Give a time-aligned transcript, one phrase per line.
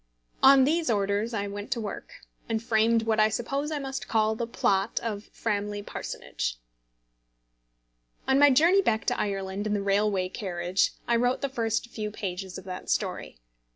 [0.41, 4.33] On these orders I went to work, and framed what I suppose I must call
[4.33, 6.57] the plot of Framley Parsonage.
[8.27, 12.09] On my journey back to Ireland, in the railway carriage, I wrote the first few
[12.09, 13.37] pages of that story.